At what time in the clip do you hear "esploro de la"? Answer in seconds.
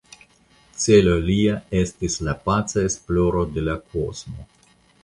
2.89-3.79